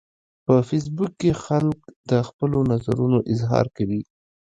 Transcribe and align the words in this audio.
په 0.45 0.55
فېسبوک 0.67 1.11
کې 1.21 1.31
خلک 1.45 1.79
د 2.09 2.11
خپلو 2.27 2.59
نظرونو 2.71 3.17
اظهار 3.33 3.65
کوي 3.75 4.01